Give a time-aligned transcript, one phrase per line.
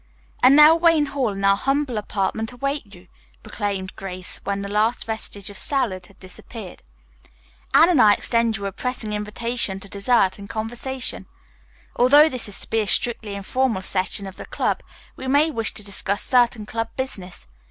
[0.41, 3.07] "And now Wayne Hall and our humble apartment await you,"
[3.43, 6.81] proclaimed Grace when the last vestige of salad had disappeared.
[7.71, 11.27] "Anne and I extend you a pressing invitation to dessert and conversation.
[11.97, 14.81] Although this is to be a strictly informal session of the club,
[15.15, 17.47] we may wish to discuss certain club business.